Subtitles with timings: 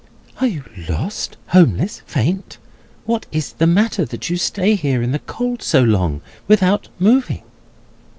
[0.39, 2.57] "Are you lost, homeless, faint?
[3.05, 7.43] What is the matter, that you stay here in the cold so long, without moving?"